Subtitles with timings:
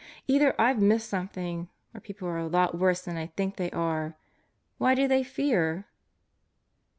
[0.25, 4.17] Either I've missed something or people are a lot worse than I think they are.
[4.79, 5.85] Why do they fear?"